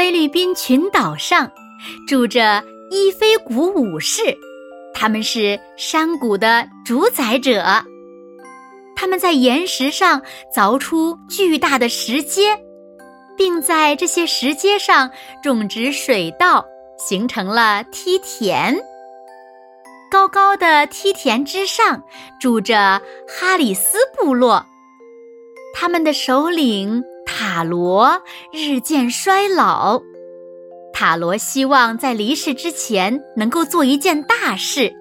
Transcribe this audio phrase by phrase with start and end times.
[0.00, 1.52] 菲律宾群岛上，
[2.08, 4.34] 住着伊菲谷武士，
[4.94, 7.62] 他们是山谷的主宰者。
[8.96, 10.22] 他们在岩石上
[10.56, 12.58] 凿出巨大的石阶，
[13.36, 15.10] 并在这些石阶上
[15.42, 16.64] 种植水稻，
[16.96, 18.74] 形成了梯田。
[20.10, 22.02] 高高的梯田之上，
[22.40, 22.98] 住着
[23.28, 24.64] 哈里斯部落，
[25.74, 27.04] 他们的首领。
[27.32, 28.20] 塔罗
[28.52, 30.02] 日渐衰老，
[30.92, 34.92] 塔罗希望在离世之前能够做一件大事。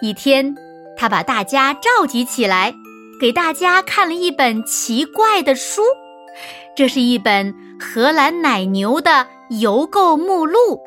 [0.00, 0.54] 一天，
[0.96, 2.74] 他把大家召集起来，
[3.20, 5.82] 给大家看了一本奇怪的书。
[6.74, 9.26] 这是一本荷兰奶牛的
[9.60, 10.80] 邮购目录，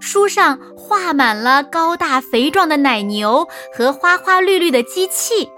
[0.00, 5.48] 书上画满了高大肥壮的奶牛和花花绿绿的机器，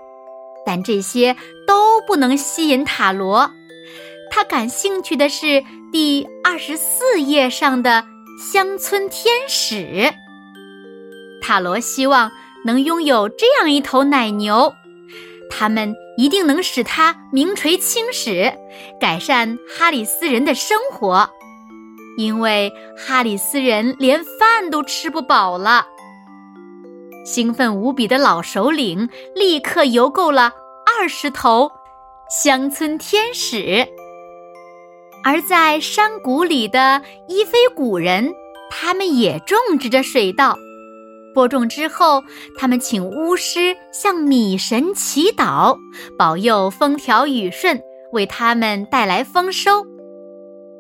[0.64, 3.48] 但这些都不能吸引塔罗。
[4.30, 8.04] 他感兴趣的是第二十四页上的
[8.52, 10.10] 乡村天使。
[11.42, 12.30] 塔罗希望
[12.64, 14.72] 能拥有这样一头奶牛，
[15.50, 18.52] 他们一定能使它名垂青史，
[19.00, 21.28] 改善哈里斯人的生活。
[22.16, 25.86] 因为哈里斯人连饭都吃不饱了。
[27.24, 30.52] 兴奋无比的老首领立刻邮购了
[30.84, 31.70] 二十头
[32.42, 33.86] 乡村天使。
[35.22, 38.32] 而在山谷里的伊菲谷人，
[38.70, 40.56] 他们也种植着水稻。
[41.32, 42.22] 播种之后，
[42.58, 45.76] 他们请巫师向米神祈祷，
[46.18, 47.80] 保佑风调雨顺，
[48.12, 49.86] 为他们带来丰收。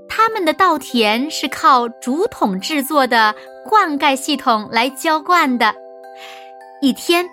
[0.08, 3.32] 他们的稻田是靠竹筒制作的
[3.68, 5.72] 灌溉系统来浇灌的。
[6.82, 7.28] 一天，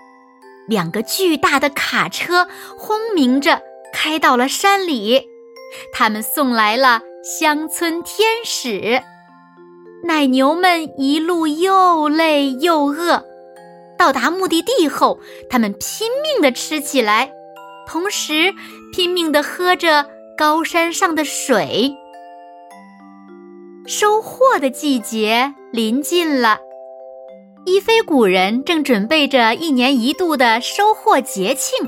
[0.68, 2.48] 两个巨大的卡车
[2.78, 3.60] 轰鸣着
[3.92, 5.37] 开到了山里。
[5.92, 9.02] 他们送来了乡村天使，
[10.04, 13.24] 奶牛们一路又累又饿。
[13.98, 17.32] 到达目的地后，他们拼命地吃起来，
[17.88, 18.54] 同时
[18.94, 20.06] 拼命地喝着
[20.38, 21.92] 高山上的水。
[23.88, 26.60] 收获的季节临近了，
[27.66, 31.88] 伊菲古人正准备着一年一度的收获节庆。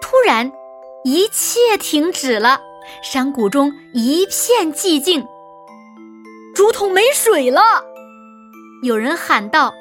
[0.00, 0.52] 突然。
[1.06, 2.62] 一切停止了，
[3.02, 5.22] 山谷中一片寂静。
[6.54, 7.60] 竹筒没水了，
[8.82, 9.74] 有人喊道：“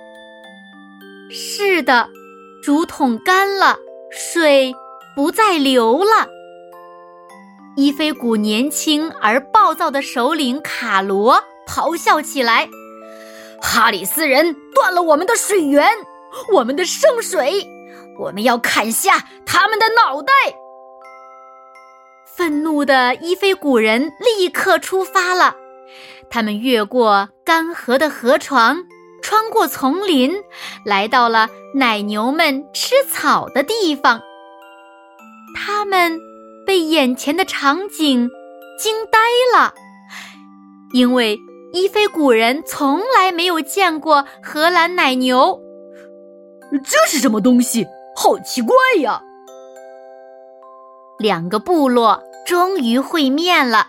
[1.31, 2.09] 是的，
[2.61, 3.77] 竹筒干了，
[4.11, 4.75] 水
[5.15, 6.27] 不再流了。”
[7.77, 12.67] 伊菲谷年轻而暴躁的首领卡罗咆哮起来
[13.63, 15.87] ：“哈里斯人断了我们的水源，
[16.51, 17.65] 我们的圣水，
[18.19, 20.33] 我们要砍下他们的脑袋！”
[22.35, 25.55] 愤怒的伊菲古人立刻出发了。
[26.29, 28.83] 他们越过干涸的河床，
[29.21, 30.33] 穿过丛林，
[30.83, 34.19] 来到了奶牛们吃草的地方。
[35.55, 36.19] 他们
[36.65, 38.27] 被眼前的场景
[38.79, 39.19] 惊呆
[39.55, 39.73] 了，
[40.93, 41.37] 因为
[41.71, 45.61] 伊菲古人从来没有见过荷兰奶牛。
[46.83, 47.85] 这是什么东西？
[48.15, 49.21] 好奇怪呀！
[51.19, 53.87] 两个部落终于会面了。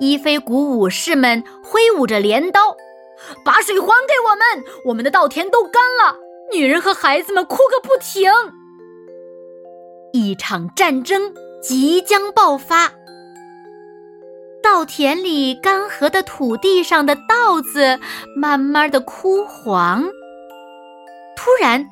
[0.00, 2.76] 伊菲谷武士们挥舞着镰刀，
[3.44, 4.64] 把水还给我们！
[4.86, 6.16] 我们的稻田都干了，
[6.52, 8.30] 女人和孩子们哭个不停。
[10.12, 11.32] 一场战争
[11.62, 12.92] 即将爆发。
[14.62, 17.98] 稻田里干涸的土地上的稻子
[18.36, 20.04] 慢慢的枯黄。
[21.36, 21.86] 突然，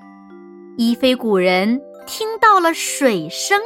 [0.76, 3.61] 伊菲谷人听到了水声。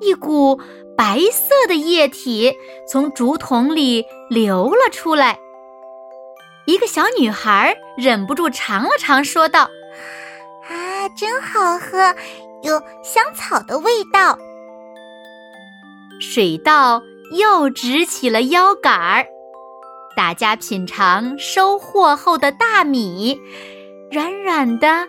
[0.00, 0.60] 一股
[0.96, 2.54] 白色的液体
[2.88, 5.38] 从竹筒里流了出来。
[6.66, 9.70] 一个小女孩忍不住尝了尝，说道
[10.68, 12.14] ：“啊，真好喝，
[12.62, 14.36] 有香草的味道。”
[16.20, 17.02] 水稻
[17.32, 19.26] 又直起了腰杆儿。
[20.16, 23.38] 大家品尝收获后的大米，
[24.10, 25.06] 软软的，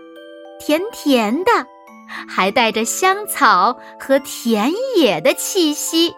[0.60, 1.52] 甜甜的。
[2.28, 6.14] 还带着香草和田野的气息，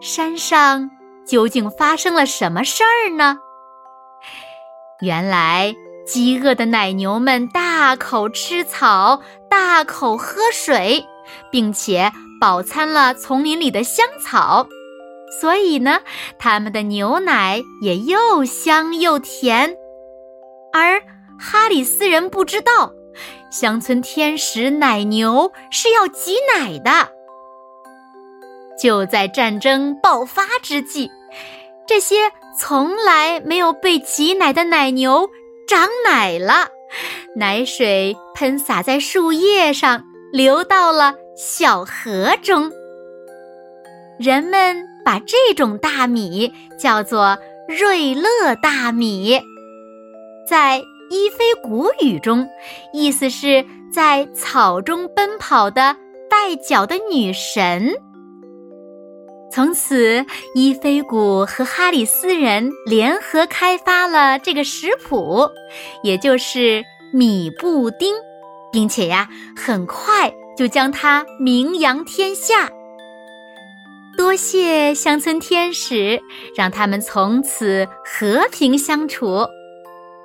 [0.00, 0.90] 山上
[1.26, 3.38] 究竟发生了什么事儿呢？
[5.00, 5.74] 原来，
[6.06, 9.20] 饥饿的奶牛们大口吃草，
[9.50, 11.04] 大口喝水，
[11.50, 14.66] 并且饱餐了丛林里的香草，
[15.40, 16.00] 所以呢，
[16.38, 19.76] 它们的牛奶也又香又甜。
[20.72, 21.02] 而
[21.38, 22.92] 哈里斯人不知道，
[23.50, 27.08] 乡村天使奶牛是要挤奶的。
[28.78, 31.10] 就在战争爆发之际，
[31.86, 35.28] 这些从来没有被挤奶的奶牛
[35.66, 36.68] 长奶了，
[37.34, 42.70] 奶水喷洒在树叶上，流到了小河中。
[44.18, 47.38] 人们把这种大米叫做
[47.68, 49.40] 瑞乐大米，
[50.46, 52.48] 在伊菲古语中，
[52.92, 55.96] 意思是在草中奔跑的
[56.28, 57.92] 带脚的女神。
[59.52, 60.24] 从此，
[60.54, 65.48] 伊菲古和哈里斯人联合开发了这个食谱，
[66.02, 68.14] 也就是米布丁，
[68.72, 72.68] 并且呀，很快就将它名扬天下。
[74.16, 76.20] 多谢乡村天使，
[76.56, 79.46] 让他们从此和平相处。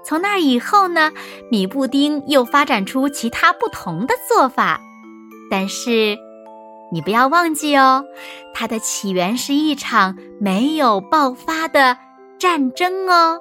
[0.03, 1.11] 从那以后呢，
[1.49, 4.79] 米布丁又发展出其他不同的做法，
[5.49, 6.17] 但是。
[6.93, 8.03] 你不要忘记哦，
[8.53, 11.97] 它的起源是一场没有爆发的
[12.37, 13.39] 战争哦。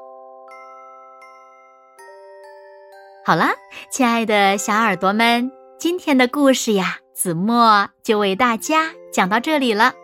[3.24, 3.48] 好了，
[3.90, 9.94] 亲爱的小耳朵们，今天的故事呀，子墨就为大家讲到这里了。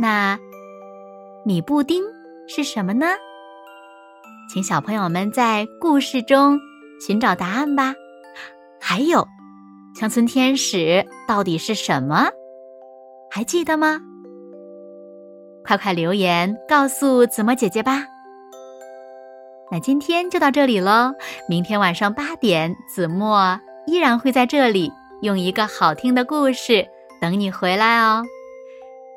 [0.00, 0.38] 那
[1.44, 2.02] 米布丁
[2.48, 3.08] 是什么呢？
[4.52, 6.58] 请小朋友们在故事中
[7.00, 7.94] 寻找答案吧。
[8.80, 9.24] 还有，
[9.94, 12.26] 乡村天使到底是什么？
[13.30, 14.00] 还记得吗？
[15.64, 18.04] 快快留言告诉子墨姐姐吧。
[19.70, 21.12] 那今天就到这里喽，
[21.48, 23.56] 明天晚上八点，子墨
[23.86, 24.90] 依然会在这里
[25.22, 26.84] 用一个好听的故事
[27.20, 28.24] 等你回来哦。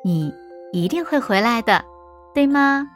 [0.06, 0.32] 你
[0.72, 1.84] 一定会回来的，
[2.36, 2.88] 对吗？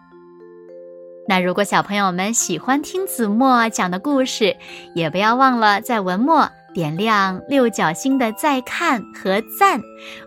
[1.28, 4.56] 那如果小朋友们喜欢听子墨讲的故事，
[4.96, 6.50] 也不要忘了在文末。
[6.74, 9.82] 点亮六角星的再看和赞，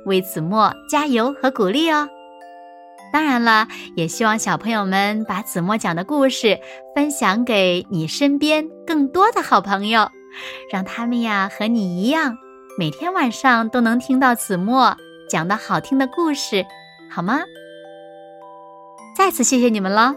[0.05, 2.09] 为子墨加油和鼓励哦！
[3.13, 6.59] 当然了，也希望小朋友们把子墨讲的故事
[6.93, 10.11] 分享给你身边更多的好朋友，
[10.73, 12.37] 让他们呀和你一样，
[12.77, 14.97] 每天晚上都能听到子墨
[15.29, 16.67] 讲的好听的故事，
[17.09, 17.43] 好吗？
[19.17, 20.17] 再次谢谢你们喽！